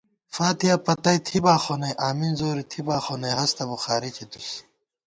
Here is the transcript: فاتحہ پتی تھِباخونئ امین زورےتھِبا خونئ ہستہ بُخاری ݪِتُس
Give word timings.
فاتحہ 0.35 0.75
پتی 0.85 1.15
تھِباخونئ 1.27 1.93
امین 2.07 2.33
زورےتھِبا 2.39 2.97
خونئ 3.03 3.33
ہستہ 3.39 3.63
بُخاری 3.69 4.09
ݪِتُس 4.15 4.49